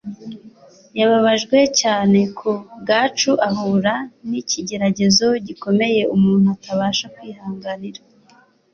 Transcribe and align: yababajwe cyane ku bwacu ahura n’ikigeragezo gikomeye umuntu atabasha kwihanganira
yababajwe 0.99 1.57
cyane 1.81 2.19
ku 2.37 2.51
bwacu 2.79 3.31
ahura 3.49 3.95
n’ikigeragezo 4.29 5.27
gikomeye 5.47 6.01
umuntu 6.15 6.47
atabasha 6.55 7.05
kwihanganira 7.15 8.01